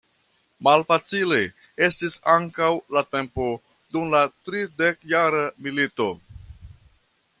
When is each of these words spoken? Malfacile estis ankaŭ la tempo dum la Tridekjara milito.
Malfacile 0.67 1.37
estis 1.87 2.15
ankaŭ 2.35 2.69
la 2.97 3.03
tempo 3.17 3.45
dum 3.97 4.09
la 4.15 4.23
Tridekjara 4.49 5.45
milito. 5.67 6.09